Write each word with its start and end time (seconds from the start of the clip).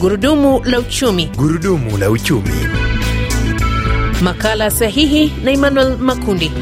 Gurudumu 0.00 0.60
la 0.64 0.78
uchumi. 0.80 1.26
Gurudumu 1.36 1.98
la 1.98 2.10
uchumi. 2.10 2.50
Makala 4.22 4.70
sahihi 4.70 5.32
na 5.44 5.50
Emmanuel 5.50 5.96
Makundi. 5.98 6.52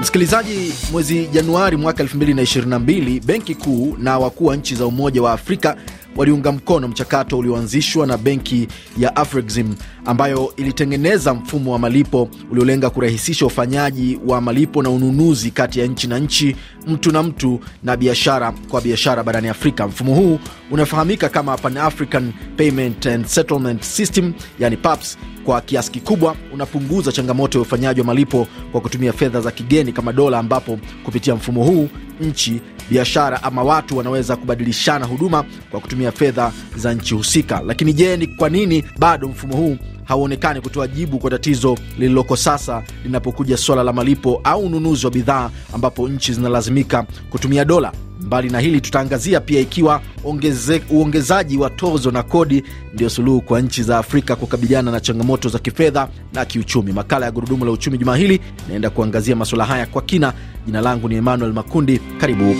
Msikilizaji, 0.00 0.72
mwezi 0.92 1.26
Januari 1.26 1.76
mwaka 1.76 2.02
2022 2.02 3.20
Benki 3.20 3.54
Kuu 3.54 3.96
na 3.98 4.18
wakuu 4.18 4.46
wa 4.46 4.56
nchi 4.56 4.74
za 4.74 4.86
Umoja 4.86 5.22
wa 5.22 5.32
Afrika 5.32 5.76
waliunga 6.16 6.52
mkono 6.52 6.88
mchakato 6.88 7.38
ulioanzishwa 7.38 8.06
na 8.06 8.16
benki 8.18 8.68
ya 8.98 9.16
Afrexim 9.16 9.74
ambayo 10.04 10.52
ilitengeneza 10.56 11.34
mfumo 11.34 11.72
wa 11.72 11.78
malipo 11.78 12.28
uliolenga 12.50 12.90
kurahisisha 12.90 13.46
ufanyaji 13.46 14.18
wa 14.26 14.40
malipo 14.40 14.82
na 14.82 14.90
ununuzi 14.90 15.50
kati 15.50 15.80
ya 15.80 15.86
nchi 15.86 16.06
na 16.06 16.18
nchi, 16.18 16.56
mtu 16.86 17.12
na 17.12 17.22
mtu, 17.22 17.60
na 17.82 17.96
biashara 17.96 18.52
kwa 18.68 18.80
biashara 18.80 19.22
barani 19.22 19.48
Afrika. 19.48 19.86
Mfumo 19.88 20.14
huu 20.14 20.38
unafahamika 20.70 21.28
kama 21.28 21.56
Pan 21.56 21.76
African 21.76 22.32
Payment 22.56 23.06
and 23.06 23.26
Settlement 23.26 23.82
System, 23.82 24.32
yani 24.58 24.76
PAPS. 24.76 25.18
Kwa 25.44 25.60
kiasi 25.60 25.90
kikubwa 25.90 26.36
unapunguza 26.52 27.12
changamoto 27.12 27.58
ya 27.58 27.62
ufanyaji 27.62 28.00
wa 28.00 28.06
malipo 28.06 28.46
kwa 28.72 28.80
kutumia 28.80 29.12
fedha 29.12 29.40
za 29.40 29.50
kigeni 29.50 29.92
kama 29.92 30.12
dola, 30.12 30.38
ambapo 30.38 30.78
kupitia 31.04 31.34
mfumo 31.34 31.64
huu 31.64 31.88
nchi 32.20 32.60
biashara 32.90 33.42
ama 33.42 33.62
watu 33.62 33.96
wanaweza 33.98 34.36
kubadilishana 34.36 35.06
huduma 35.06 35.44
kwa 35.70 35.80
kutumia 35.80 36.12
fedha 36.12 36.52
za 36.76 36.94
nchi 36.94 37.14
husika. 37.14 37.60
Lakini 37.66 37.92
je, 37.92 38.16
ni 38.16 38.26
kwa 38.26 38.48
nini 38.50 38.84
bado 38.98 39.28
mfumo 39.28 39.56
huu 39.56 39.76
hauonekani 40.04 40.60
kutoa 40.60 40.88
jibu 40.88 41.18
kwa 41.18 41.30
tatizo 41.30 41.78
lililoko 41.98 42.36
sasa 42.36 42.82
linapokuja 43.04 43.56
suala 43.56 43.82
la 43.82 43.92
malipo 43.92 44.40
au 44.44 44.60
ununuzi 44.66 45.06
wa 45.06 45.12
bidhaa 45.12 45.50
ambapo 45.74 46.08
nchi 46.08 46.32
zinalazimika 46.32 47.06
kutumia 47.30 47.64
dola? 47.64 47.92
Mbali 48.24 48.50
na 48.50 48.60
hili, 48.60 48.80
tutaangazia 48.80 49.40
pia 49.40 49.60
ikiwa 49.60 50.00
ongeze, 50.24 50.82
uongezaji 50.90 51.58
wa 51.58 51.70
tozo 51.70 52.10
na 52.10 52.22
kodi 52.22 52.64
ndio 52.94 53.10
suluhu 53.10 53.40
kwa 53.40 53.60
nchi 53.60 53.82
za 53.82 53.98
Afrika 53.98 54.36
kukabiliana 54.36 54.90
na 54.90 55.00
changamoto 55.00 55.48
za 55.48 55.58
kifedha 55.58 56.08
na 56.32 56.44
kiuchumi. 56.44 56.92
Makala 56.92 57.26
ya 57.26 57.32
Gurudumu 57.32 57.64
la 57.64 57.70
Uchumi 57.70 57.98
juma 57.98 58.16
hili 58.16 58.40
inaenda 58.68 58.90
kuangazia 58.90 59.36
masuala 59.36 59.64
haya 59.64 59.86
kwa 59.86 60.02
kina. 60.02 60.32
Jina 60.66 60.80
langu 60.80 61.08
ni 61.08 61.14
Emmanuel 61.16 61.52
Makundi, 61.52 61.98
karibu 62.20 62.54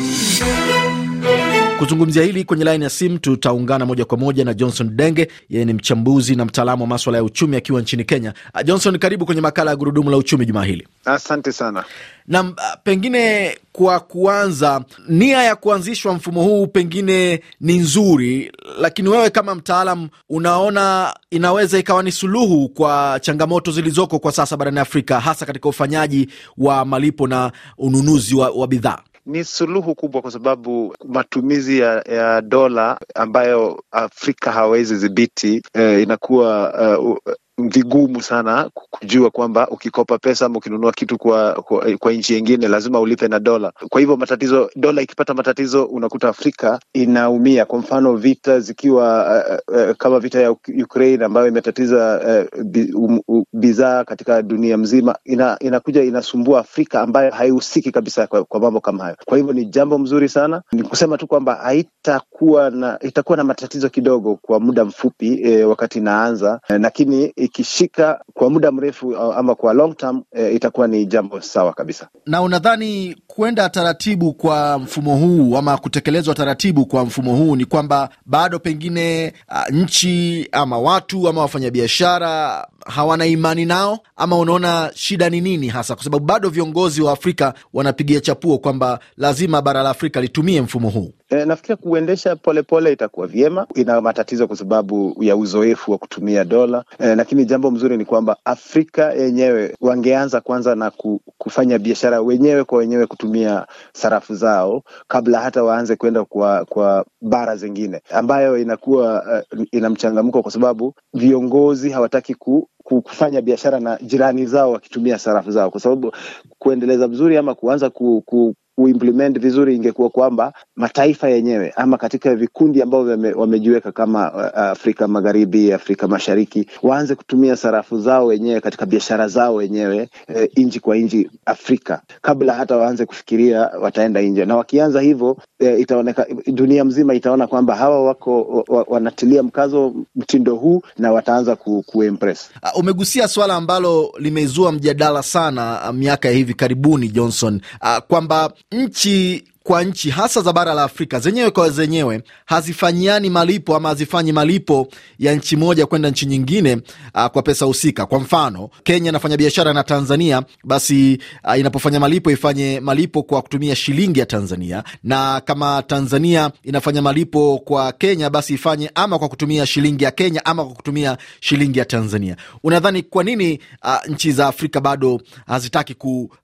kuzungumzia 1.84 2.22
hili 2.22 2.44
kwenye 2.44 2.64
laini 2.64 2.84
ya 2.84 2.90
simu 2.90 3.18
tutaungana 3.18 3.86
moja 3.86 4.04
kwa 4.04 4.18
moja 4.18 4.44
na 4.44 4.54
Johnson 4.54 4.96
Denge. 4.96 5.28
Yeye 5.48 5.64
ni 5.64 5.72
mchambuzi 5.72 6.36
na 6.36 6.44
mtaalamu 6.44 6.82
wa 6.82 6.88
maswala 6.88 7.18
ya 7.18 7.24
uchumi 7.24 7.56
akiwa 7.56 7.80
nchini 7.80 8.04
Kenya. 8.04 8.34
Johnson, 8.64 8.98
karibu 8.98 9.26
kwenye 9.26 9.40
makala 9.40 9.70
ya 9.70 9.76
gurudumu 9.76 10.10
la 10.10 10.16
uchumi 10.16 10.46
jumaa 10.46 10.64
hili. 10.64 10.88
Asante 11.04 11.52
sana. 11.52 11.84
Nam, 12.26 12.54
pengine 12.84 13.56
kwa 13.72 14.00
kuanza, 14.00 14.84
nia 15.08 15.42
ya 15.42 15.56
kuanzishwa 15.56 16.14
mfumo 16.14 16.42
huu 16.42 16.66
pengine 16.66 17.40
ni 17.60 17.76
nzuri, 17.78 18.52
lakini 18.80 19.08
wewe 19.08 19.30
kama 19.30 19.54
mtaalam 19.54 20.08
unaona 20.28 21.14
inaweza 21.30 21.78
ikawa 21.78 22.02
ni 22.02 22.12
suluhu 22.12 22.68
kwa 22.68 23.18
changamoto 23.22 23.72
zilizoko 23.72 24.18
kwa 24.18 24.32
sasa 24.32 24.56
barani 24.56 24.78
Afrika, 24.80 25.20
hasa 25.20 25.46
katika 25.46 25.68
ufanyaji 25.68 26.28
wa 26.58 26.84
malipo 26.84 27.26
na 27.26 27.52
ununuzi 27.78 28.34
wa, 28.34 28.50
wa 28.50 28.66
bidhaa? 28.68 28.98
Ni 29.26 29.44
suluhu 29.44 29.94
kubwa 29.94 30.22
kwa 30.22 30.30
sababu 30.30 30.96
matumizi 31.04 31.78
ya, 31.78 32.02
ya 32.02 32.40
dola 32.42 33.00
ambayo 33.14 33.84
Afrika 33.90 34.52
hawezi 34.52 34.96
dhibiti 34.96 35.62
eh, 35.74 36.02
inakuwa 36.02 36.74
uh, 36.98 37.18
vigumu 37.58 38.22
sana 38.22 38.70
kujua 38.90 39.30
kwamba 39.30 39.68
ukikopa 39.68 40.18
pesa 40.18 40.46
ama 40.46 40.58
ukinunua 40.58 40.92
kitu 40.92 41.18
kwa, 41.18 41.52
kwa, 41.52 41.96
kwa 41.98 42.12
nchi 42.12 42.34
yingine 42.34 42.68
lazima 42.68 43.00
ulipe 43.00 43.28
na 43.28 43.40
dola. 43.40 43.72
Kwa 43.88 44.00
hivyo 44.00 44.16
matatizo, 44.16 44.70
dola 44.76 45.02
ikipata 45.02 45.34
matatizo 45.34 45.84
unakuta 45.84 46.28
Afrika 46.28 46.80
inaumia. 46.92 47.64
Kwa 47.64 47.78
mfano 47.78 48.16
vita 48.16 48.60
zikiwa 48.60 49.26
uh, 49.68 49.76
uh, 49.76 49.96
kama 49.96 50.20
vita 50.20 50.40
ya 50.40 50.50
Ukraine 50.84 51.24
ambayo 51.24 51.46
imetatiza 51.46 52.20
uh, 52.58 53.42
bidhaa 53.52 54.04
katika 54.04 54.42
dunia 54.42 54.76
mzima, 54.78 55.16
ina, 55.24 55.56
inakuja 55.60 56.02
inasumbua 56.02 56.60
Afrika 56.60 57.00
ambayo 57.00 57.30
haihusiki 57.30 57.92
kabisa 57.92 58.26
kwa, 58.26 58.44
kwa 58.44 58.60
mambo 58.60 58.80
kama 58.80 59.04
hayo. 59.04 59.16
Kwa 59.24 59.36
hivyo 59.38 59.52
ni 59.52 59.64
jambo 59.66 59.98
mzuri 59.98 60.28
sana, 60.28 60.62
ni 60.72 60.82
kusema 60.82 61.18
tu 61.18 61.26
kwamba 61.26 61.54
haitakuwa 61.54 62.70
na 62.70 62.98
itakuwa 63.02 63.36
na 63.36 63.44
matatizo 63.44 63.88
kidogo 63.88 64.38
kwa 64.42 64.60
muda 64.60 64.84
mfupi 64.84 65.40
eh, 65.42 65.68
wakati 65.68 65.98
inaanza 65.98 66.60
lakini 66.68 67.32
ikishika 67.44 68.24
kwa 68.34 68.50
muda 68.50 68.72
mrefu 68.72 69.16
ama 69.16 69.54
kwa 69.54 69.72
long 69.74 69.96
term, 69.96 70.22
e, 70.32 70.50
itakuwa 70.54 70.88
ni 70.88 71.06
jambo 71.06 71.40
sawa 71.40 71.72
kabisa. 71.72 72.08
Na 72.26 72.42
unadhani 72.42 73.16
kwenda 73.26 73.68
taratibu 73.68 74.32
kwa 74.34 74.78
mfumo 74.78 75.16
huu 75.16 75.56
ama 75.56 75.76
kutekelezwa 75.78 76.34
taratibu 76.34 76.86
kwa 76.86 77.04
mfumo 77.04 77.36
huu 77.36 77.56
ni 77.56 77.64
kwamba 77.64 78.08
bado 78.26 78.58
pengine 78.58 79.32
uh, 79.50 79.74
nchi 79.74 80.48
ama 80.52 80.78
watu 80.78 81.28
ama 81.28 81.40
wafanyabiashara 81.40 82.66
hawana 82.86 83.26
imani 83.26 83.64
nao, 83.64 83.98
ama 84.16 84.38
unaona 84.38 84.90
shida 84.94 85.30
ni 85.30 85.40
nini 85.40 85.68
hasa? 85.68 85.94
Kwa 85.94 86.04
sababu 86.04 86.24
bado 86.24 86.48
viongozi 86.48 87.02
wa 87.02 87.12
Afrika 87.12 87.54
wanapigia 87.72 88.20
chapuo 88.20 88.58
kwamba 88.58 88.98
lazima 89.16 89.62
bara 89.62 89.82
la 89.82 89.90
Afrika 89.90 90.20
litumie 90.20 90.60
mfumo 90.60 90.90
huu. 90.90 91.12
E, 91.34 91.44
nafikiri 91.44 91.76
kuendesha 91.76 92.36
polepole 92.36 92.92
itakuwa 92.92 93.26
vyema. 93.26 93.66
Ina 93.74 94.00
matatizo 94.00 94.46
kwa 94.46 94.56
sababu 94.56 95.16
ya 95.20 95.36
uzoefu 95.36 95.92
wa 95.92 95.98
kutumia 95.98 96.44
dola 96.44 96.84
e, 96.98 97.14
lakini 97.14 97.44
jambo 97.44 97.70
mzuri 97.70 97.96
ni 97.96 98.04
kwamba 98.04 98.36
Afrika 98.44 99.12
yenyewe 99.12 99.76
wangeanza 99.80 100.40
kwanza 100.40 100.74
na 100.74 100.92
kufanya 101.38 101.78
biashara 101.78 102.20
wenyewe 102.20 102.64
kwa 102.64 102.78
wenyewe 102.78 103.06
kutumia 103.06 103.66
sarafu 103.92 104.34
zao 104.34 104.82
kabla 105.08 105.40
hata 105.40 105.64
waanze 105.64 105.96
kwenda 105.96 106.24
kwa 106.24 106.64
kwa 106.64 107.04
bara 107.20 107.56
zingine, 107.56 108.00
ambayo 108.10 108.58
inakuwa 108.58 109.24
uh, 109.52 109.64
ina 109.72 109.90
mchangamko 109.90 110.42
kwa 110.42 110.52
sababu 110.52 110.94
viongozi 111.14 111.90
hawataki 111.90 112.34
ku 112.34 112.68
kufanya 112.84 113.42
biashara 113.42 113.80
na 113.80 113.98
jirani 114.02 114.46
zao 114.46 114.72
wakitumia 114.72 115.18
sarafu 115.18 115.50
zao, 115.50 115.70
kwa 115.70 115.80
sababu 115.80 116.12
kuendeleza 116.58 117.08
vizuri 117.08 117.36
ama 117.36 117.54
kuanza 117.54 117.90
ku, 117.90 118.22
ku, 118.26 118.54
kuimplement 118.76 119.38
vizuri 119.38 119.76
ingekuwa 119.76 120.10
kwamba 120.10 120.52
mataifa 120.76 121.28
yenyewe 121.28 121.72
ama 121.76 121.98
katika 121.98 122.34
vikundi 122.34 122.82
ambavyo 122.82 123.38
wamejiweka 123.40 123.92
kama 123.92 124.32
uh, 124.32 124.58
Afrika 124.58 125.08
Magharibi, 125.08 125.72
Afrika 125.72 126.08
Mashariki 126.08 126.66
waanze 126.82 127.14
kutumia 127.14 127.56
sarafu 127.56 128.00
zao 128.00 128.26
wenyewe 128.26 128.60
katika 128.60 128.86
biashara 128.86 129.28
zao 129.28 129.54
wenyewe 129.54 130.08
e, 130.36 130.50
nchi 130.56 130.80
kwa 130.80 130.96
nchi 130.96 131.30
Afrika, 131.46 132.02
kabla 132.22 132.54
hata 132.54 132.76
waanze 132.76 133.06
kufikiria 133.06 133.60
wataenda 133.80 134.20
nje. 134.22 134.44
Na 134.44 134.56
wakianza 134.56 135.00
hivyo 135.00 135.36
e, 135.58 135.76
itaoneka 135.78 136.26
dunia 136.46 136.84
mzima 136.84 137.14
itaona 137.14 137.46
kwamba 137.46 137.76
hawa 137.76 138.02
wako 138.04 138.64
wa, 138.68 138.84
wanatilia 138.88 139.42
mkazo 139.42 139.94
mtindo 140.16 140.54
huu 140.54 140.82
na 140.98 141.12
wataanza 141.12 141.56
ku, 141.56 141.82
kuimpress. 141.86 142.50
Uh, 142.62 142.80
umegusia 142.80 143.28
swala 143.28 143.54
ambalo 143.54 144.12
limezua 144.18 144.72
mjadala 144.72 145.22
sana 145.22 145.80
uh, 145.88 145.94
miaka 145.94 146.28
ya 146.28 146.34
hivi 146.34 146.54
karibuni 146.54 147.08
Johnson, 147.08 147.60
uh, 147.82 147.98
kwamba 148.08 148.52
nchi 148.72 149.44
kwa 149.66 149.84
nchi 149.84 150.10
hasa 150.10 150.40
za 150.40 150.52
bara 150.52 150.74
la 150.74 150.82
Afrika 150.82 151.20
zenyewe 151.20 151.50
kwa 151.50 151.70
zenyewe 151.70 152.22
hazifanyiani 152.46 153.30
malipo 153.30 153.76
ama 153.76 153.88
hazifanyi 153.88 154.32
malipo 154.32 154.88
ya 155.18 155.34
nchi 155.34 155.56
moja 155.56 155.86
kwenda 155.86 156.10
nchi 156.10 156.26
nyingine 156.26 156.74
uh, 157.14 157.26
kwa 157.26 157.42
pesa 157.42 157.64
husika. 157.64 158.06
Kwa 158.06 158.20
mfano, 158.20 158.70
Kenya 158.82 159.08
inafanya 159.08 159.36
biashara 159.36 159.72
na 159.72 159.82
Tanzania, 159.84 160.42
basi 160.64 161.18
uh, 161.48 161.58
inapofanya 161.58 162.00
malipo 162.00 162.30
ifanye 162.30 162.80
malipo 162.80 163.22
kwa 163.22 163.42
kutumia 163.42 163.76
shilingi 163.76 164.20
ya 164.20 164.26
Tanzania, 164.26 164.84
na 165.04 165.40
kama 165.40 165.82
Tanzania 165.82 166.50
inafanya 166.62 167.02
malipo 167.02 167.58
kwa 167.64 167.92
Kenya, 167.92 168.30
basi 168.30 168.54
ifanye 168.54 168.90
ama 168.94 169.18
kwa 169.18 169.28
kutumia 169.28 169.66
shilingi 169.66 170.04
ya 170.04 170.10
Kenya 170.10 170.44
ama 170.44 170.64
kwa 170.64 170.74
kutumia 170.74 171.18
shilingi 171.40 171.78
ya 171.78 171.84
Tanzania. 171.84 172.36
Unadhani 172.64 173.02
kwa 173.02 173.24
nini 173.24 173.58
uh, 173.84 174.08
nchi 174.12 174.32
za 174.32 174.46
Afrika 174.46 174.80
bado 174.80 175.20
hazitaki 175.46 175.94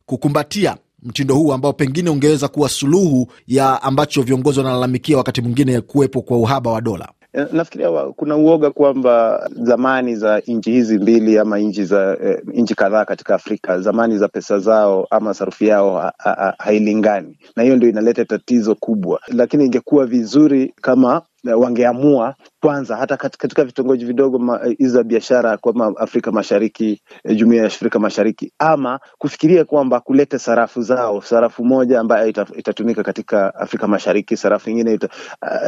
kukumbatia 0.06 0.76
mtindo 1.02 1.34
huu 1.34 1.52
ambao 1.52 1.72
pengine 1.72 2.10
ungeweza 2.10 2.48
kuwa 2.48 2.68
suluhu 2.68 3.32
ya 3.46 3.82
ambacho 3.82 4.22
viongozi 4.22 4.58
wanalalamikia 4.58 5.16
wakati 5.16 5.42
mwingine 5.42 5.80
kuwepo 5.80 6.22
kwa 6.22 6.36
uhaba 6.38 6.70
wa 6.72 6.80
dola? 6.80 7.08
Nafikiria 7.52 7.90
kuna 8.16 8.36
uoga 8.36 8.70
kwamba 8.70 9.48
zamani 9.62 10.16
za 10.16 10.38
nchi 10.46 10.70
hizi 10.72 10.98
mbili 10.98 11.38
ama 11.38 11.58
nchi 11.58 11.84
za 11.84 12.18
eh, 12.24 12.38
nchi 12.54 12.74
kadhaa 12.74 13.04
katika 13.04 13.34
Afrika, 13.34 13.80
zamani 13.80 14.18
za 14.18 14.28
pesa 14.28 14.58
zao 14.58 15.06
ama 15.10 15.34
sarufi 15.34 15.66
yao 15.66 15.98
ha, 15.98 16.12
ha, 16.18 16.54
hailingani, 16.58 17.38
na 17.56 17.62
hiyo 17.62 17.76
ndio 17.76 17.88
inaleta 17.88 18.24
tatizo 18.24 18.74
kubwa, 18.74 19.20
lakini 19.28 19.64
ingekuwa 19.64 20.06
vizuri 20.06 20.74
kama 20.80 21.22
wangeamua 21.44 22.34
kwanza 22.62 22.96
hata 22.96 23.16
katika 23.16 23.64
vitongoji 23.64 24.04
vidogo 24.04 24.58
hizi 24.78 24.90
za 24.92 25.02
biashara 25.02 25.56
kama 25.56 25.92
Afrika 25.96 26.32
Mashariki, 26.32 27.02
jumuiya 27.36 27.62
ya 27.62 27.66
Afrika 27.68 27.98
Mashariki, 27.98 28.52
ama 28.58 29.00
kufikiria 29.18 29.64
kwamba 29.64 30.00
kulete 30.00 30.38
sarafu 30.38 30.82
zao, 30.82 31.22
sarafu 31.22 31.64
moja 31.64 32.00
ambayo 32.00 32.28
ita, 32.28 32.46
itatumika 32.56 33.02
katika 33.02 33.54
Afrika 33.54 33.88
Mashariki, 33.88 34.36
sarafu 34.36 34.70
ingine 34.70 34.94
ita, 34.94 35.08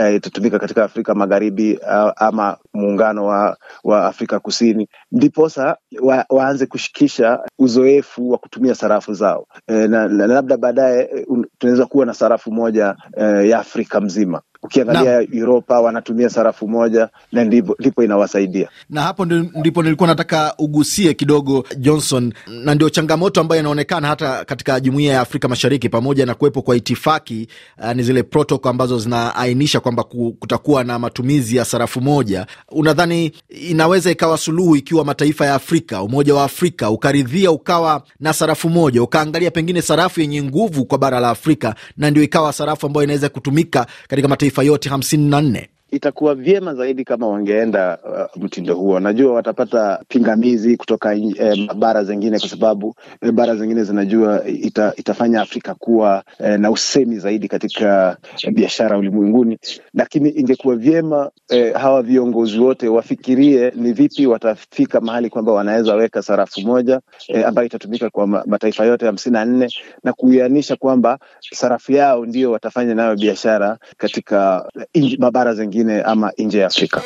uh, 0.09 0.15
itatumika 0.15 0.59
katika 0.59 0.85
Afrika 0.85 1.15
Magharibi 1.15 1.75
uh, 1.77 2.13
ama 2.17 2.57
muungano 2.75 3.27
wa, 3.27 3.57
wa 3.85 4.07
Afrika 4.07 4.41
Kusini, 4.41 4.89
ndiposa 5.13 5.77
wa, 6.03 6.25
waanze 6.31 6.67
kushikisha 6.67 7.41
uzoefu 7.59 8.31
wa 8.31 8.39
kutumia 8.39 8.75
sarafu 8.75 9.15
zao. 9.15 9.47
E, 9.67 9.89
na, 9.89 10.09
na 10.09 10.27
labda 10.27 10.57
baadaye 10.57 11.27
tunaweza 11.59 11.87
kuwa 11.87 12.07
na 12.07 12.15
sarafu 12.15 12.53
moja 12.53 12.97
e, 13.17 13.49
ya 13.49 13.59
Afrika 13.59 14.01
mzima 14.01 14.43
Ukiangalia 14.63 15.27
Uropa 15.43 15.81
wanatumia 15.81 16.29
sarafu 16.31 16.69
moja 16.69 17.09
na 17.33 17.45
ndipo, 17.45 18.03
inawasaidia. 18.05 18.69
Na 18.91 19.03
hapo 19.03 19.25
ndipo 19.25 19.83
nilikuwa 19.83 20.07
nataka 20.09 20.55
ugusie 20.59 21.15
kidogo 21.15 21.65
Johnson, 21.79 22.33
na 22.65 22.75
ndio 22.75 22.91
changamoto 22.91 23.41
ambayo 23.41 23.61
inaonekana 23.61 24.09
hata 24.09 24.45
katika 24.45 24.81
jumuiya 24.81 25.15
ya 25.15 25.21
Afrika 25.21 25.49
Mashariki, 25.49 25.89
pamoja 25.89 26.27
na 26.27 26.35
kuwepo 26.35 26.63
kwa 26.63 26.77
itifaki 26.77 27.49
uh, 27.85 27.93
ni 27.93 28.03
zile 28.03 28.23
protokol 28.23 28.71
ambazo 28.71 28.99
zinaainisha 28.99 29.81
kwamba 29.81 30.05
kutakuwa 30.05 30.85
na 30.85 30.99
matumizi 30.99 31.57
ya 31.57 31.65
sarafu 31.65 32.01
moja. 32.01 32.47
Unadhani 32.71 33.33
inaweza 33.49 34.11
ikawa 34.11 34.39
suluhu 34.39 34.77
ikiwa 34.77 35.05
mataifa 35.05 35.47
ya 35.47 35.55
Afrika, 35.55 36.03
Umoja 36.03 36.35
wa 36.35 36.45
Afrika 36.45 36.91
ukaridhia 36.91 37.51
ukawa 37.51 38.03
na 38.21 38.33
sarafu 38.33 38.69
moja, 38.69 39.03
ukaangalia 39.03 39.51
pengine 39.51 39.83
sarafu 39.83 40.21
yenye 40.21 40.43
nguvu 40.43 40.85
kwa 40.85 40.99
bara 40.99 41.21
la 41.21 41.31
Afrika, 41.31 41.75
na 41.97 42.11
ndio 42.11 42.23
ikawa 42.23 42.53
sarafu 42.53 42.87
ambayo 42.87 43.05
inaweza 43.05 43.29
kutumika 43.29 43.87
katika 44.09 44.29
mataifa 44.29 44.52
yote 44.61 44.89
hamsini 44.89 45.29
na 45.31 45.41
nne? 45.41 45.69
Itakuwa 45.93 46.37
vyema 46.37 46.75
zaidi 46.77 47.05
kama 47.05 47.29
wangeenda 47.29 47.99
uh, 48.37 48.45
mtindo 48.45 48.77
huo. 48.77 49.01
Najua 49.01 49.35
watapata 49.35 50.03
pingamizi 50.09 50.79
kutoka 50.79 51.15
eh, 51.17 51.75
bara 51.77 52.05
zingine, 52.05 52.41
kwa 52.41 52.51
sababu 52.51 52.97
eh, 53.23 53.33
bara 53.33 53.57
zingine 53.57 53.85
zinajua 53.85 54.47
ita, 54.49 54.95
itafanya 54.97 55.43
Afrika 55.43 55.75
kuwa 55.75 56.25
eh, 56.41 56.61
na 56.61 56.73
usemi 56.73 57.19
zaidi 57.21 57.49
katika 57.49 58.19
eh, 58.45 58.53
biashara 58.55 58.99
ulimwenguni, 58.99 59.59
lakini 59.95 60.31
ingekuwa 60.31 60.77
vyema 60.77 61.31
eh, 61.51 61.75
hawa 61.75 62.03
viongozi 62.03 62.61
wote 62.61 62.89
wafikirie 62.89 63.73
ni 63.77 63.95
vipi 63.95 64.27
watafika 64.29 65.01
mahali 65.03 65.31
kwamba 65.31 65.53
wanaweza 65.53 65.97
weka 65.97 66.23
sarafu 66.23 66.63
moja 66.63 67.01
eh, 67.29 67.49
ambayo 67.49 67.67
itatumika 67.67 68.11
kwa 68.11 68.27
mataifa 68.27 68.85
yote 68.87 69.07
hamsini 69.07 69.35
na 69.35 69.45
nne 69.45 69.69
na 70.05 70.13
kuianisha 70.13 70.77
kwamba 70.77 71.19
sarafu 71.53 71.93
yao 71.93 72.27
ndio 72.27 72.53
watafanya 72.53 72.95
nayo 72.95 73.17
biashara 73.17 73.79
katika 73.99 74.71
eh, 74.95 75.17
mabara 75.19 75.55
zingine 75.55 75.82
ama 76.05 76.33
nje 76.39 76.59
ya 76.59 76.67
Afrika. 76.67 77.03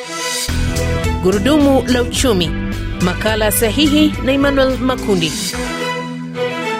Gurudumu 1.22 1.82
la 1.86 2.02
uchumi, 2.02 2.50
makala 3.04 3.52
sahihi 3.52 4.14
na 4.24 4.32
Emmanuel 4.32 4.78
Makundi. 4.78 5.32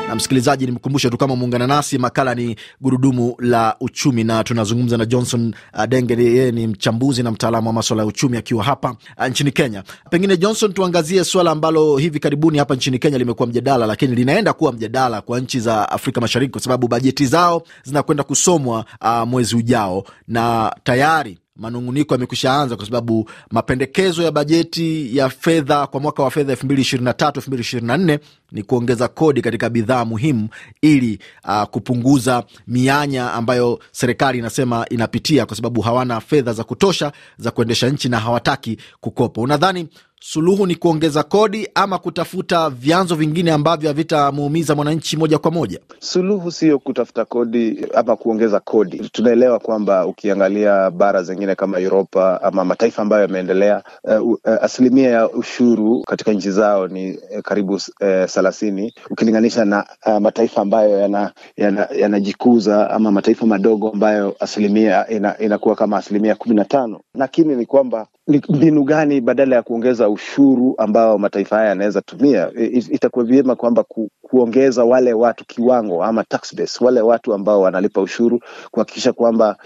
Na 0.08 0.14
msikilizaji, 0.14 0.66
nimkumbushe 0.66 1.10
tu 1.10 1.16
kama 1.19 1.37
muungana 1.37 1.66
nasi, 1.66 1.98
makala 1.98 2.34
ni 2.34 2.56
gurudumu 2.81 3.34
la 3.38 3.76
uchumi, 3.81 4.25
na 4.25 4.44
tunazungumza 4.44 4.96
na 4.96 5.04
Johnson 5.06 5.54
Denge. 5.88 6.14
Yeye 6.14 6.52
ni 6.52 6.66
mchambuzi 6.66 7.22
na 7.22 7.31
mtaalamu 7.31 7.66
wa 7.66 7.72
maswala 7.72 8.02
ya 8.02 8.06
uchumi 8.08 8.37
akiwa 8.37 8.64
hapa 8.64 8.96
nchini 9.31 9.50
Kenya. 9.50 9.82
Pengine 10.10 10.37
Johnson, 10.37 10.72
tuangazie 10.72 11.25
swala 11.25 11.50
ambalo 11.50 11.96
hivi 11.96 12.19
karibuni 12.20 12.58
hapa 12.58 12.75
nchini 12.75 12.98
Kenya 12.98 13.19
limekuwa 13.19 13.48
mjadala, 13.48 13.87
lakini 13.87 14.14
linaenda 14.14 14.52
kuwa 14.52 14.72
mjadala 14.72 15.20
kwa 15.20 15.40
nchi 15.40 15.60
za 15.60 15.88
Afrika 15.90 16.20
Mashariki 16.20 16.52
kwa 16.52 16.60
sababu 16.60 16.88
bajeti 16.88 17.26
zao 17.26 17.62
zinakwenda 17.84 18.25
kusomwa 18.25 18.84
uh, 19.00 19.28
mwezi 19.28 19.56
ujao 19.56 20.04
na 20.28 20.72
tayari 20.84 21.38
manunguniko 21.58 22.14
yamekwisha 22.14 22.55
anza 22.61 22.76
kwa 22.76 22.85
sababu 22.85 23.31
mapendekezo 23.50 24.23
ya 24.23 24.31
bajeti 24.32 25.17
ya 25.17 25.29
fedha 25.29 25.87
kwa 25.87 26.00
mwaka 26.00 26.23
wa 26.23 26.31
fedha 26.31 26.53
elfu 26.53 26.64
mbili 26.67 26.82
ishirini 26.82 27.05
na 27.05 27.12
tatu 27.12 27.38
elfu 27.41 27.50
mbili 27.50 27.61
ishirini 27.61 27.87
na 27.88 27.97
nne 27.97 28.19
ni 28.53 28.62
kuongeza 28.62 29.08
kodi 29.08 29.43
katika 29.43 29.70
bidhaa 29.70 30.05
muhimu 30.05 30.49
ili 30.82 31.19
uh, 31.44 31.62
kupunguza 31.62 32.44
mianya 32.67 33.32
ambayo 33.32 33.79
serikali 33.93 34.38
inasema 34.38 34.87
inapitia 34.91 35.47
kwa 35.47 35.56
sababu 35.56 35.81
hawana 35.81 36.20
fedha 36.20 36.53
za 36.53 36.64
kutosha 36.64 37.12
za 37.38 37.50
kuendesha 37.50 37.88
nchi 37.88 38.08
na 38.08 38.19
hawataki 38.20 38.79
kukopa. 39.00 39.41
Unadhani 39.41 39.88
suluhu 40.28 40.67
ni 40.67 40.75
kuongeza 40.75 41.23
kodi 41.23 41.69
ama 41.75 41.99
kutafuta 41.99 42.70
vyanzo 42.70 43.14
vingine 43.14 43.52
ambavyo 43.52 43.88
havitamuumiza 43.90 44.75
mwananchi 44.75 45.17
moja 45.17 45.38
kwa 45.38 45.50
moja? 45.50 45.81
Suluhu 45.99 46.52
siyo 46.52 46.78
kutafuta 46.78 47.25
kodi 47.25 47.87
ama 47.94 48.17
kuongeza 48.17 48.61
kodi. 48.61 48.99
Tunaelewa 49.12 49.58
kwamba 49.58 50.06
ukiangalia 50.06 50.90
bara 50.90 51.23
zingine 51.23 51.55
kama 51.55 51.78
Uropa 51.78 52.43
ama 52.43 52.64
mataifa 52.64 53.02
ambayo 53.02 53.23
yameendelea, 53.23 53.82
uh, 54.05 54.31
uh, 54.31 54.38
asilimia 54.62 55.11
ya 55.11 55.31
ushuru 55.31 56.02
katika 56.06 56.32
nchi 56.32 56.50
zao 56.50 56.88
ni 56.88 57.11
uh, 57.17 57.40
karibu 57.44 57.72
uh, 57.75 57.81
thelathini 58.26 58.94
ukilinganisha 59.11 59.64
na 59.64 59.87
uh, 60.06 60.19
mataifa 60.19 60.62
ambayo 60.62 60.99
yanajikuza 61.99 62.70
yana, 62.72 62.81
yana 62.81 62.90
ama 62.94 63.12
mataifa 63.12 63.46
madogo 63.46 63.88
ambayo 63.90 64.37
asilimia 64.40 65.08
ina, 65.08 65.38
inakuwa 65.38 65.75
kama 65.76 65.96
asilimia 65.96 66.34
kumi 66.34 66.55
na 66.55 66.64
tano. 66.64 67.00
Lakini 67.14 67.56
ni 67.56 67.67
kwamba 67.67 68.06
mbinu 68.28 68.84
gani 68.84 69.20
badala 69.20 69.56
ya 69.56 69.62
kuongeza 69.62 70.08
ushuru 70.08 70.75
ambao 70.78 71.19
mataifa 71.19 71.56
haya 71.56 71.69
yanaweza 71.69 72.00
tumia, 72.02 72.50
itakuwa 72.90 73.25
vyema 73.25 73.56
kwamba 73.56 73.82
ku, 73.84 74.11
kuongeza 74.23 74.84
wale 74.84 75.12
watu 75.12 75.44
kiwango 75.46 76.05
ama 76.05 76.25
tax 76.25 76.55
base, 76.56 76.84
wale 76.84 77.00
watu 77.00 77.34
ambao 77.34 77.61
wanalipa 77.61 78.00
ushuru, 78.00 78.40
kuhakikisha 78.70 79.12
kwamba 79.12 79.56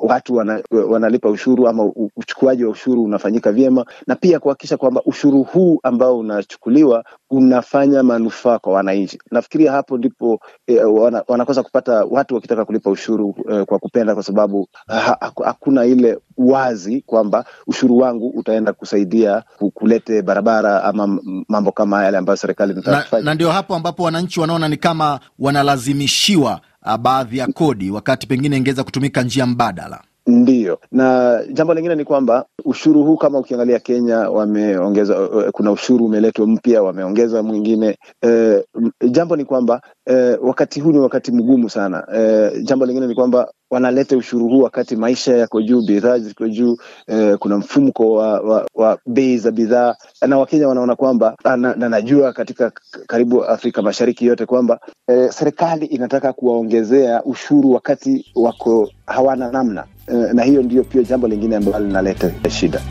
watu 0.00 0.34
wana, 0.34 0.62
wanalipa 0.88 1.30
ushuru 1.30 1.68
ama 1.68 1.84
uchukuaji 2.16 2.64
wa 2.64 2.70
ushuru 2.70 3.04
unafanyika 3.04 3.52
vyema, 3.52 3.84
na 4.06 4.16
pia 4.16 4.38
kuhakikisha 4.40 4.76
kwamba 4.76 5.02
ushuru 5.04 5.42
huu 5.42 5.80
ambao 5.82 6.18
unachukuliwa 6.18 7.04
unafanya 7.30 8.02
manufaa 8.02 8.58
kwa 8.58 8.72
wananchi. 8.72 9.18
Nafikiria 9.30 9.72
hapo 9.72 9.98
ndipo 9.98 10.40
eh, 10.66 10.94
wana, 10.94 11.24
wanakosa 11.28 11.62
kupata 11.62 12.04
watu 12.04 12.34
wakitaka 12.34 12.64
kulipa 12.64 12.90
ushuru 12.90 13.34
eh, 13.50 13.64
kwa 13.64 13.78
kupenda, 13.78 14.14
kwa 14.14 14.22
sababu 14.22 14.68
ha, 14.88 15.32
hakuna 15.44 15.84
ile 15.84 16.18
wazi 16.38 17.02
kwamba 17.06 17.44
ushuru 17.66 17.99
wangu 18.00 18.28
utaenda 18.28 18.72
kusaidia 18.72 19.42
kulete 19.74 20.22
barabara 20.22 20.84
ama 20.84 21.18
mambo 21.48 21.72
kama 21.72 22.04
yale 22.04 22.18
ambayo 22.18 22.36
serikali 22.36 22.72
inataka 22.72 23.20
na 23.20 23.34
ndio 23.34 23.50
hapo 23.50 23.74
ambapo 23.74 24.02
wananchi 24.02 24.40
wanaona 24.40 24.68
ni 24.68 24.76
kama 24.76 25.20
wanalazimishiwa 25.38 26.60
baadhi 27.00 27.38
ya 27.38 27.46
kodi, 27.46 27.90
wakati 27.90 28.26
pengine 28.26 28.56
ingeweza 28.56 28.84
kutumika 28.84 29.22
njia 29.22 29.46
mbadala. 29.46 30.02
Ndiyo, 30.30 30.78
na 30.92 31.38
jambo 31.52 31.74
lingine 31.74 31.94
ni 31.94 32.04
kwamba 32.04 32.46
ushuru 32.64 33.02
huu 33.02 33.16
kama 33.16 33.38
ukiangalia 33.38 33.78
Kenya 33.78 34.18
wameongeza, 34.18 35.28
kuna 35.52 35.72
ushuru 35.72 36.04
umeletwa 36.06 36.46
mpya, 36.46 36.82
wameongeza 36.82 37.42
mwingine. 37.42 37.98
E, 38.26 38.64
jambo 39.10 39.36
ni 39.36 39.44
kwamba 39.44 39.80
e, 40.10 40.14
wakati 40.42 40.80
huu 40.80 40.92
ni 40.92 40.98
wakati 40.98 41.32
mgumu 41.32 41.70
sana. 41.70 42.06
E, 42.16 42.50
jambo 42.62 42.86
lingine 42.86 43.06
ni 43.06 43.14
kwamba 43.14 43.52
wanaleta 43.70 44.16
ushuru 44.16 44.48
huu 44.48 44.60
wakati 44.62 44.96
maisha 44.96 45.36
yako 45.36 45.62
juu, 45.62 45.82
bidhaa 45.82 46.18
ziko 46.18 46.48
juu. 46.48 46.76
E, 47.06 47.36
kuna 47.36 47.58
mfumko 47.58 48.12
wa, 48.12 48.40
wa, 48.40 48.66
wa 48.74 48.98
bei 49.06 49.38
za 49.38 49.50
bidhaa, 49.50 49.94
na 50.26 50.38
Wakenya 50.38 50.68
wanaona 50.68 50.96
kwamba 50.96 51.36
na, 51.44 51.56
na 51.56 51.88
najua 51.88 52.32
katika 52.32 52.72
karibu 53.06 53.44
Afrika 53.44 53.82
Mashariki 53.82 54.26
yote 54.26 54.46
kwamba 54.46 54.80
e, 55.08 55.28
serikali 55.32 55.86
inataka 55.86 56.32
kuwaongezea 56.32 57.24
ushuru 57.24 57.70
wakati 57.72 58.26
wako 58.34 58.90
hawana 59.06 59.50
namna 59.52 59.84
e, 60.12 60.32
na 60.34 60.42
hiyo 60.42 60.62
ndio 60.62 60.84
pia 60.84 61.02
jambo 61.02 61.28
lingine 61.28 61.56
ambalo 61.56 61.86
linaleta 61.86 62.30
shida. 62.50 62.82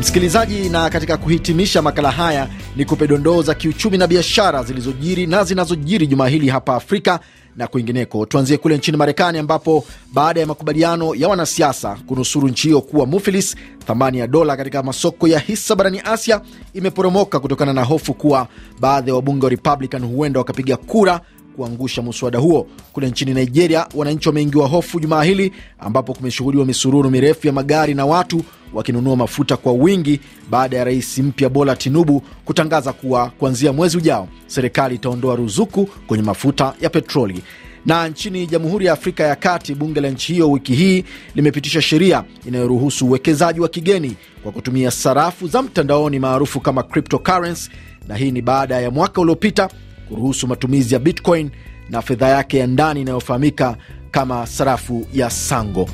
Msikilizaji, 0.00 0.68
na 0.68 0.90
katika 0.90 1.16
kuhitimisha 1.16 1.82
makala 1.82 2.10
haya 2.10 2.48
ni 2.76 2.84
kupe 2.84 3.06
dondoo 3.06 3.42
za 3.42 3.54
kiuchumi 3.54 3.98
na 3.98 4.06
biashara 4.06 4.62
zilizojiri 4.62 5.26
na 5.26 5.44
zinazojiri 5.44 6.06
juma 6.06 6.28
hili 6.28 6.48
hapa 6.48 6.74
Afrika 6.74 7.20
na 7.56 7.66
kwingineko. 7.66 8.26
Tuanzie 8.26 8.56
kule 8.58 8.76
nchini 8.76 8.96
Marekani 8.96 9.38
ambapo 9.38 9.84
baada 10.12 10.40
ya 10.40 10.46
makubaliano 10.46 11.14
ya 11.14 11.28
wanasiasa 11.28 11.96
kunusuru 12.06 12.48
nchi 12.48 12.68
hiyo 12.68 12.80
kuwa 12.80 13.06
mufilis, 13.06 13.56
thamani 13.86 14.18
ya 14.18 14.26
dola 14.26 14.56
katika 14.56 14.82
masoko 14.82 15.28
ya 15.28 15.38
hisa 15.38 15.76
barani 15.76 16.00
Asia 16.04 16.40
imeporomoka 16.74 17.40
kutokana 17.40 17.72
na 17.72 17.82
hofu 17.84 18.14
kuwa 18.14 18.48
baadhi 18.80 19.10
ya 19.10 19.14
wabunge 19.16 19.46
wa 19.46 19.50
Republican 19.50 20.02
huenda 20.04 20.40
wakapiga 20.40 20.76
kura 20.76 21.20
kuangusha 21.64 22.02
muswada 22.02 22.38
huo. 22.38 22.66
Kule 22.92 23.08
nchini 23.10 23.34
Nigeria, 23.34 23.86
wananchi 23.94 24.28
wameingiwa 24.28 24.66
hofu 24.68 25.00
jumaa 25.00 25.22
hili 25.22 25.52
ambapo 25.78 26.14
kumeshuhudiwa 26.14 26.64
misururu 26.64 27.10
mirefu 27.10 27.46
ya 27.46 27.52
magari 27.52 27.94
na 27.94 28.06
watu 28.06 28.42
wakinunua 28.72 29.16
mafuta 29.16 29.56
kwa 29.56 29.72
wingi 29.72 30.20
baada 30.50 30.76
ya 30.76 30.84
rais 30.84 31.18
mpya 31.18 31.48
Bola 31.48 31.76
Tinubu 31.76 32.22
kutangaza 32.44 32.92
kuwa 32.92 33.30
kuanzia 33.30 33.72
mwezi 33.72 33.96
ujao 33.96 34.28
serikali 34.46 34.94
itaondoa 34.94 35.36
ruzuku 35.36 35.86
kwenye 36.06 36.24
mafuta 36.24 36.74
ya 36.80 36.90
petroli. 36.90 37.42
Na 37.86 38.08
nchini 38.08 38.46
Jamhuri 38.46 38.86
ya 38.86 38.92
Afrika 38.92 39.24
ya 39.24 39.36
Kati, 39.36 39.74
bunge 39.74 40.00
la 40.00 40.10
nchi 40.10 40.32
hiyo 40.32 40.50
wiki 40.50 40.74
hii 40.74 41.04
limepitisha 41.34 41.82
sheria 41.82 42.24
inayoruhusu 42.46 43.06
uwekezaji 43.06 43.60
wa 43.60 43.68
kigeni 43.68 44.16
kwa 44.42 44.52
kutumia 44.52 44.90
sarafu 44.90 45.48
za 45.48 45.62
mtandaoni 45.62 46.18
maarufu 46.18 46.60
kama 46.60 46.82
cryptocurrency, 46.82 47.70
na 48.08 48.16
hii 48.16 48.30
ni 48.30 48.42
baada 48.42 48.80
ya 48.80 48.90
mwaka 48.90 49.20
uliopita 49.20 49.68
kuruhusu 50.10 50.46
matumizi 50.48 50.94
ya 50.94 51.00
Bitcoin 51.00 51.50
na 51.90 52.02
fedha 52.02 52.28
yake 52.28 52.58
ya 52.58 52.66
ndani 52.66 53.00
inayofahamika 53.00 53.76
kama 54.10 54.46
sarafu 54.46 55.06
ya 55.12 55.30
Sango. 55.30 55.88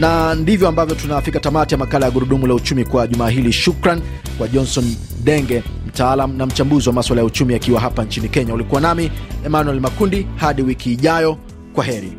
Na 0.00 0.34
ndivyo 0.34 0.68
ambavyo 0.68 0.94
tunafika 0.94 1.40
tamati 1.40 1.74
ya 1.74 1.78
makala 1.78 2.06
ya 2.06 2.12
Gurudumu 2.12 2.46
la 2.46 2.54
Uchumi 2.54 2.84
kwa 2.84 3.06
jumaa 3.06 3.28
hili. 3.28 3.52
Shukran 3.52 4.02
kwa 4.38 4.48
Johnson 4.48 4.94
Denge, 5.24 5.62
mtaalam 5.86 6.36
na 6.36 6.46
mchambuzi 6.46 6.88
wa 6.88 6.94
maswala 6.94 7.20
ya 7.22 7.26
uchumi 7.26 7.54
akiwa 7.54 7.80
hapa 7.80 8.04
nchini 8.04 8.28
Kenya. 8.28 8.54
Ulikuwa 8.54 8.80
nami 8.80 9.10
Emmanuel 9.46 9.80
Makundi, 9.80 10.26
hadi 10.36 10.62
wiki 10.62 10.92
ijayo. 10.92 11.38
Kwa 11.74 11.84
heri. 11.84 12.12